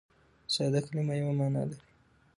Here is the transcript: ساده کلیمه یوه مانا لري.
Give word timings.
ساده 0.53 0.79
کلیمه 0.85 1.13
یوه 1.19 1.33
مانا 1.39 1.63
لري. 1.69 1.85